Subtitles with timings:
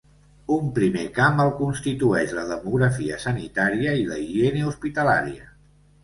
[0.53, 5.47] Un primer camp el constitueix la demografia sanitària i la higiene hospitalària.